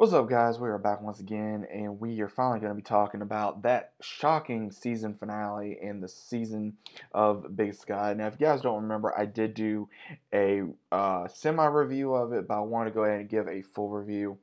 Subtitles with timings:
[0.00, 0.58] What's up, guys?
[0.58, 3.92] We are back once again, and we are finally going to be talking about that
[4.00, 6.78] shocking season finale in the season
[7.12, 8.14] of Big Sky.
[8.14, 9.90] Now, if you guys don't remember, I did do
[10.32, 13.60] a uh, semi review of it, but I want to go ahead and give a
[13.60, 14.38] full review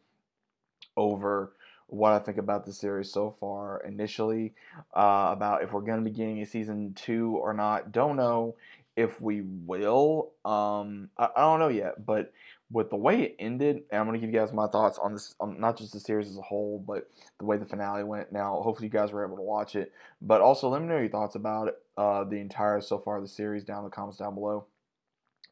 [0.96, 1.54] over
[1.88, 3.82] what I think about the series so far.
[3.84, 4.54] Initially,
[4.96, 7.92] uh, about if we're going to be getting a season two or not.
[7.92, 8.58] Don't know
[8.96, 10.34] if we will.
[10.46, 12.32] Um, I, I don't know yet, but
[12.70, 15.36] with the way it ended, and I'm to give you guys my thoughts on this,
[15.40, 18.32] on not just the series as a whole, but the way the finale went.
[18.32, 21.10] Now, hopefully, you guys were able to watch it, but also let me know your
[21.10, 24.36] thoughts about it, uh, the entire so far the series down in the comments down
[24.36, 24.66] below.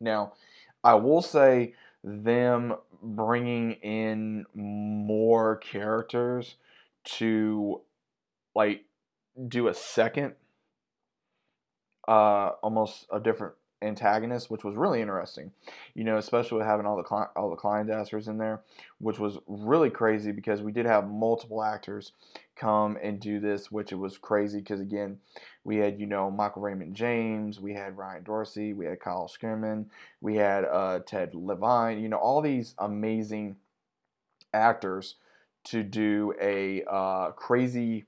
[0.02, 0.34] Now,
[0.84, 1.73] I will say
[2.04, 6.56] them bringing in more characters
[7.06, 7.82] to
[8.54, 8.84] like
[9.48, 10.34] do a second,
[12.08, 15.52] uh, almost a different antagonist, which was really interesting.
[15.94, 18.61] You know, especially with having all the cli- all the Kleinsassers in there,
[18.99, 22.11] which was really crazy because we did have multiple actors
[22.55, 25.17] come and do this, which it was crazy because again,
[25.64, 29.89] we had you know Michael Raymond James, we had Ryan Dorsey, we had Kyle Sherman,
[30.22, 31.99] we had uh, Ted Levine.
[31.99, 33.58] You know, all these amazing
[34.53, 35.16] actors
[35.66, 38.05] to do a uh, crazy.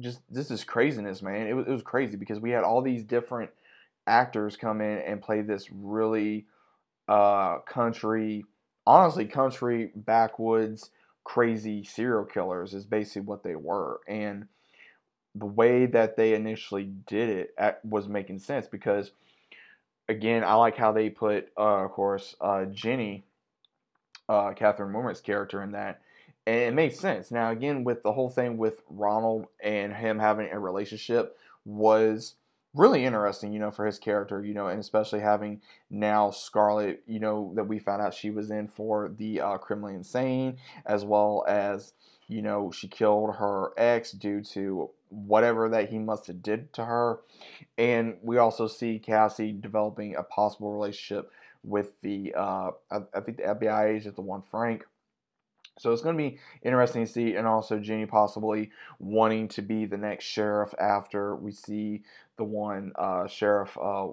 [0.00, 1.46] Just this is craziness, man.
[1.46, 3.50] It was, it was crazy because we had all these different
[4.06, 6.46] actors come in and play this really
[7.08, 8.44] uh, country,
[8.86, 10.90] honestly, country backwoods
[11.24, 14.00] crazy serial killers is basically what they were.
[14.08, 14.46] And
[15.34, 19.12] the way that they initially did it was making sense because,
[20.08, 23.24] again, I like how they put, uh, of course, uh, Jenny,
[24.28, 26.00] uh, Catherine Mormont's character in that.
[26.46, 27.30] And it made sense.
[27.30, 32.34] Now, again, with the whole thing with Ronald and him having a relationship was
[32.74, 37.20] really interesting, you know, for his character, you know, and especially having now Scarlett, you
[37.20, 40.56] know, that we found out she was in for the uh, criminally insane,
[40.86, 41.92] as well as,
[42.28, 46.84] you know, she killed her ex due to whatever that he must have did to
[46.86, 47.20] her,
[47.76, 51.30] and we also see Cassie developing a possible relationship
[51.62, 54.86] with the, uh, I, I think the FBI agent, the one Frank.
[55.78, 59.86] So it's going to be interesting to see, and also Jenny possibly wanting to be
[59.86, 62.02] the next sheriff after we see
[62.36, 64.08] the one uh, sheriff uh,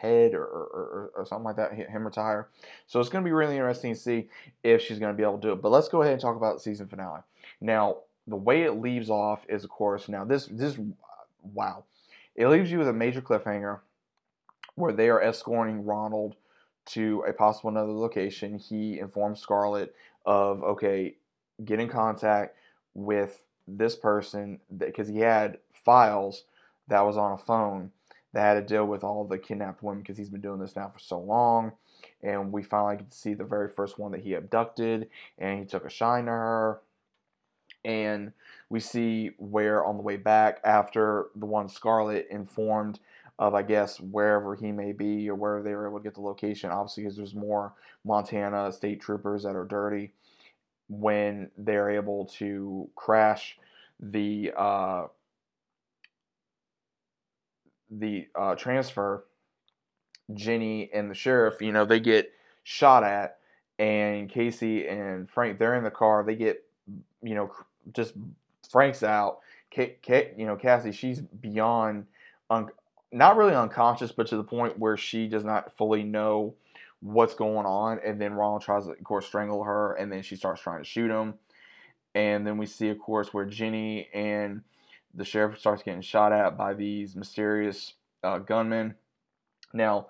[0.00, 2.48] Ted or, or, or, something like that, him retire.
[2.86, 4.28] So it's going to be really interesting to see
[4.62, 5.62] if she's going to be able to do it.
[5.62, 7.20] But let's go ahead and talk about the season finale.
[7.60, 10.78] Now, the way it leaves off is, of course, now this this
[11.42, 11.84] wow,
[12.36, 13.80] it leaves you with a major cliffhanger
[14.74, 16.36] where they are escorting Ronald
[16.86, 18.58] to a possible another location.
[18.58, 19.94] He informs Scarlett
[20.28, 21.16] of okay,
[21.64, 22.54] get in contact
[22.92, 26.44] with this person because he had files
[26.86, 27.90] that was on a phone
[28.34, 30.90] that had to deal with all the kidnapped women because he's been doing this now
[30.92, 31.72] for so long.
[32.22, 35.08] And we finally get to see the very first one that he abducted,
[35.38, 36.80] and he took a shine to her.
[37.84, 38.32] And
[38.68, 43.00] we see where on the way back, after the one Scarlett informed
[43.38, 46.20] of, I guess, wherever he may be or where they were able to get the
[46.20, 50.12] location, obviously, because there's more Montana state troopers that are dirty
[50.88, 53.58] when they're able to crash
[54.00, 55.06] the uh,
[57.90, 59.24] the uh, transfer,
[60.34, 62.32] Jenny and the sheriff, you know, they get
[62.64, 63.38] shot at,
[63.78, 66.24] and Casey and Frank, they're in the car.
[66.24, 66.64] They get,
[67.22, 67.50] you know,
[67.92, 68.14] just
[68.70, 69.38] Frank's out.
[69.76, 72.06] You know, Cassie, she's beyond,
[72.50, 72.70] un-
[73.12, 76.54] not really unconscious, but to the point where she does not fully know
[77.00, 78.00] what's going on.
[78.04, 80.88] And then Ronald tries to, of course, strangle her, and then she starts trying to
[80.88, 81.34] shoot him.
[82.14, 84.62] And then we see, of course, where Jenny and
[85.14, 88.94] the sheriff starts getting shot at by these mysterious uh, gunmen.
[89.72, 90.08] Now,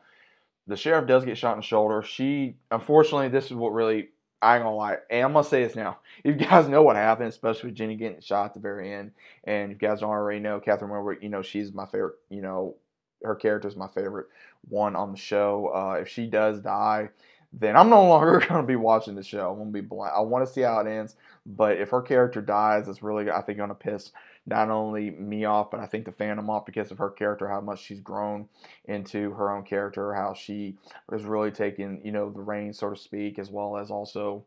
[0.66, 2.02] the sheriff does get shot in the shoulder.
[2.02, 4.08] She, unfortunately, this is what really,
[4.40, 5.98] I ain't gonna lie, and I'm gonna say this now.
[6.22, 9.12] If you guys know what happened, especially with Jenny getting shot at the very end,
[9.44, 12.42] and if you guys don't already know, Catherine Wilbert, you know, she's my favorite, you
[12.42, 12.76] know,
[13.22, 14.26] her character is my favorite
[14.68, 15.72] one on the show.
[15.74, 17.10] Uh, if she does die,
[17.52, 19.50] then I'm no longer going to be watching the show.
[19.50, 20.12] I'm going to be blind.
[20.16, 21.16] I want to see how it ends,
[21.46, 24.12] but if her character dies, it's really, I think, going to piss
[24.46, 27.60] not only me off, but I think the fandom off because of her character, how
[27.60, 28.48] much she's grown
[28.86, 30.76] into her own character, how she
[31.10, 34.44] has really taken, you know, the reins, so to speak, as well as also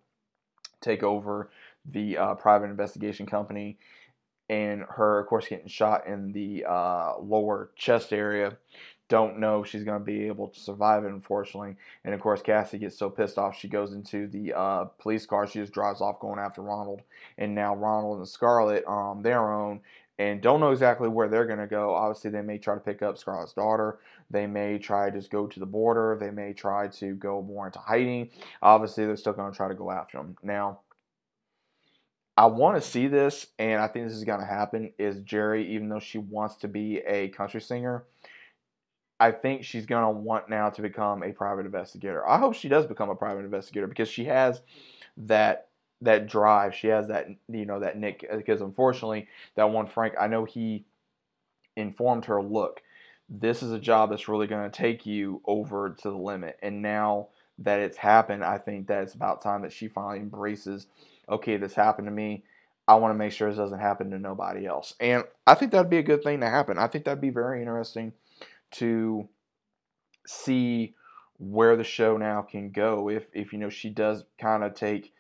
[0.82, 1.52] take over
[1.86, 3.78] the uh, private investigation company.
[4.52, 8.58] And her, of course, getting shot in the uh, lower chest area
[9.12, 11.76] don't know if she's going to be able to survive it, unfortunately.
[12.06, 15.46] And of course, Cassie gets so pissed off, she goes into the uh, police car.
[15.46, 17.02] She just drives off going after Ronald.
[17.38, 19.82] And now Ronald and Scarlett are on their own
[20.18, 21.94] and don't know exactly where they're going to go.
[21.94, 24.00] Obviously, they may try to pick up Scarlett's daughter.
[24.30, 26.18] They may try to just go to the border.
[26.18, 28.30] They may try to go more into hiding.
[28.62, 30.38] Obviously, they're still going to try to go after them.
[30.42, 30.80] Now,
[32.38, 34.94] I want to see this, and I think this is going to happen.
[34.98, 38.06] Is Jerry, even though she wants to be a country singer,
[39.20, 42.28] I think she's going to want now to become a private investigator.
[42.28, 44.62] I hope she does become a private investigator because she has
[45.18, 45.68] that
[46.02, 46.74] that drive.
[46.74, 50.46] She has that you know that Nick uh, because unfortunately that one Frank, I know
[50.46, 50.86] he
[51.76, 52.82] informed her, look,
[53.30, 56.58] this is a job that's really going to take you over to the limit.
[56.62, 57.30] And now
[57.60, 60.88] that it's happened, I think that it's about time that she finally embraces,
[61.32, 62.44] okay, this happened to me.
[62.88, 64.94] I want to make sure this doesn't happen to nobody else.
[65.00, 66.78] And I think that'd be a good thing to happen.
[66.78, 68.14] I think that'd be very interesting
[68.72, 69.28] to
[70.28, 70.96] see
[71.38, 75.12] where the show now can go if if you know she does kind of take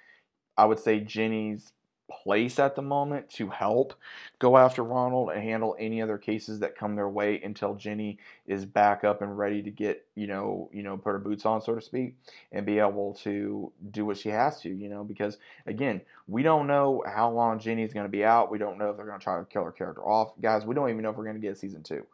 [0.55, 1.71] I would say Jenny's
[2.11, 3.93] place at the moment to help
[4.39, 8.65] go after Ronald and handle any other cases that come their way until Jenny is
[8.65, 11.75] back up and ready to get, you know, you know, put her boots on, so
[11.75, 12.15] to speak,
[12.51, 16.67] and be able to do what she has to, you know, because again, we don't
[16.67, 18.51] know how long Jenny's going to be out.
[18.51, 20.33] We don't know if they're going to try to kill her character off.
[20.41, 22.05] Guys, we don't even know if we're going to get season two.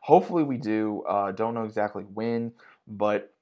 [0.00, 1.02] Hopefully we do.
[1.08, 2.52] Uh, don't know exactly when,
[2.86, 3.32] but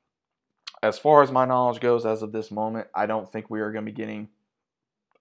[0.82, 3.72] as far as my knowledge goes, as of this moment, I don't think we are
[3.72, 4.28] going to be getting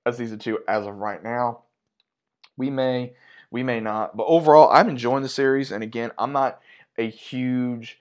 [0.06, 1.62] a season two as of right now.
[2.58, 3.14] We may,
[3.50, 5.72] we may not, but overall, I'm enjoying the series.
[5.72, 6.60] And again, I'm not
[6.98, 8.00] a huge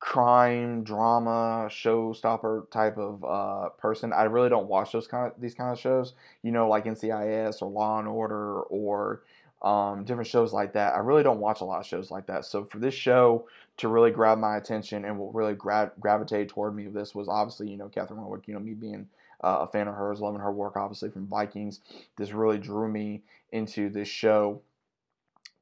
[0.00, 4.12] crime drama showstopper type of uh, person.
[4.12, 6.14] I really don't watch those kind of these kind of shows.
[6.42, 9.22] You know, like NCIS or Law and Order or
[9.62, 10.94] um, different shows like that.
[10.94, 12.44] I really don't watch a lot of shows like that.
[12.44, 13.46] So for this show
[13.78, 17.68] to really grab my attention and what really gra- gravitated toward me, this was obviously
[17.68, 18.46] you know Catherine Warwick.
[18.46, 19.08] You know me being
[19.42, 21.80] uh, a fan of hers, loving her work, obviously from Vikings.
[22.16, 24.60] This really drew me into this show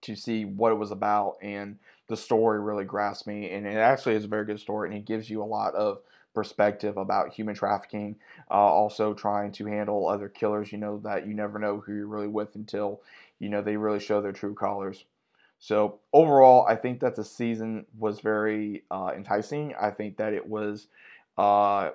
[0.02, 1.78] to see what it was about, and
[2.08, 3.50] the story really grasped me.
[3.50, 5.98] And it actually is a very good story, and it gives you a lot of
[6.34, 8.16] perspective about human trafficking.
[8.50, 10.70] Uh, also, trying to handle other killers.
[10.72, 13.00] You know that you never know who you're really with until
[13.38, 15.04] you know they really show their true colors.
[15.58, 19.74] So overall, I think that the season was very uh, enticing.
[19.80, 20.86] I think that it was
[21.38, 21.90] uh,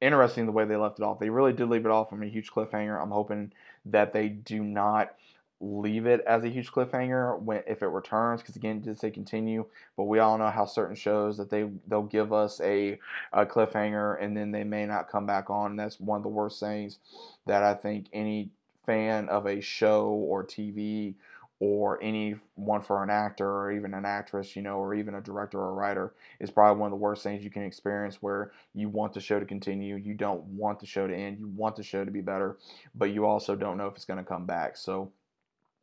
[0.00, 1.18] interesting the way they left it off.
[1.18, 3.00] They really did leave it off from a huge cliffhanger.
[3.00, 3.52] I'm hoping
[3.86, 5.14] that they do not
[5.60, 9.10] leave it as a huge cliffhanger when if it returns because again it did say
[9.10, 9.64] continue
[9.96, 12.98] but we all know how certain shows that they they'll give us a,
[13.32, 16.28] a cliffhanger and then they may not come back on And that's one of the
[16.28, 16.98] worst things
[17.46, 18.50] that i think any
[18.84, 21.14] fan of a show or tv
[21.60, 25.20] or any one for an actor or even an actress, you know, or even a
[25.20, 28.52] director or a writer is probably one of the worst things you can experience where
[28.74, 31.76] you want the show to continue, you don't want the show to end, you want
[31.76, 32.58] the show to be better,
[32.94, 34.76] but you also don't know if it's going to come back.
[34.76, 35.12] So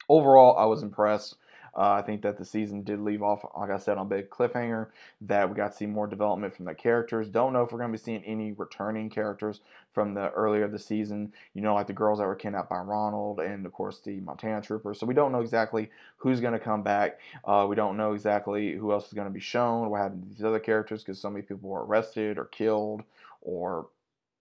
[0.10, 1.36] overall, I was impressed.
[1.76, 4.30] Uh, I think that the season did leave off, like I said, on a big
[4.30, 4.88] cliffhanger.
[5.22, 7.30] That we got to see more development from the characters.
[7.30, 9.62] Don't know if we're going to be seeing any returning characters
[9.94, 11.32] from the earlier of the season.
[11.54, 14.62] You know, like the girls that were kidnapped by Ronald, and of course the Montana
[14.62, 15.00] Troopers.
[15.00, 17.20] So we don't know exactly who's going to come back.
[17.46, 19.90] Uh, we don't know exactly who else is going to be shown.
[19.90, 21.04] What happened to these other characters?
[21.04, 23.04] Because so many people were arrested or killed
[23.42, 23.88] or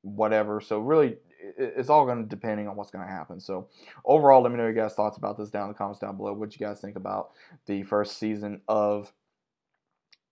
[0.03, 0.61] whatever.
[0.61, 1.17] So really,
[1.59, 3.41] it's all going to depending on what's going to happen.
[3.41, 3.69] So
[4.05, 6.33] overall, let me know your guys' thoughts about this down in the comments down below.
[6.33, 7.31] What you guys think about
[7.67, 9.13] the first season of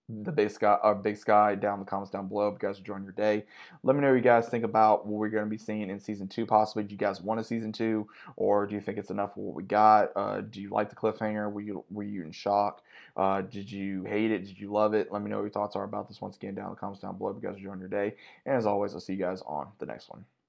[0.09, 2.47] the big sky uh, big sky down in the comments down below.
[2.47, 3.45] If you guys are enjoying your day.
[3.83, 5.99] Let me know what you guys think about what we're going to be seeing in
[5.99, 6.83] season two possibly.
[6.83, 9.55] Do you guys want a season two or do you think it's enough for what
[9.55, 10.09] we got?
[10.15, 11.51] Uh, do you like the cliffhanger?
[11.51, 12.81] Were you were you in shock?
[13.15, 14.45] Uh, did you hate it?
[14.45, 15.11] Did you love it?
[15.11, 17.01] Let me know what your thoughts are about this once again down in the comments
[17.01, 17.29] down below.
[17.29, 18.15] If you guys are enjoying your day.
[18.45, 20.25] And as always i'll see you guys on the next one